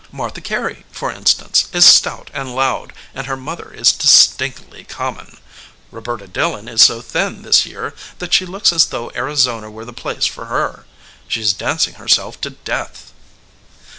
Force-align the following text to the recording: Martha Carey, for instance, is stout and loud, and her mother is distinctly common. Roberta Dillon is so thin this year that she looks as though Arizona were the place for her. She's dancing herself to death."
Martha 0.11 0.41
Carey, 0.41 0.83
for 0.91 1.11
instance, 1.11 1.67
is 1.73 1.85
stout 1.85 2.31
and 2.33 2.55
loud, 2.55 2.91
and 3.13 3.27
her 3.27 3.37
mother 3.37 3.71
is 3.71 3.91
distinctly 3.91 4.83
common. 4.83 5.37
Roberta 5.91 6.25
Dillon 6.27 6.67
is 6.67 6.81
so 6.81 7.03
thin 7.03 7.43
this 7.43 7.67
year 7.67 7.93
that 8.17 8.33
she 8.33 8.47
looks 8.47 8.73
as 8.73 8.87
though 8.87 9.11
Arizona 9.13 9.69
were 9.69 9.85
the 9.85 9.93
place 9.93 10.25
for 10.25 10.45
her. 10.45 10.85
She's 11.27 11.53
dancing 11.53 11.93
herself 12.01 12.41
to 12.41 12.49
death." 12.49 13.13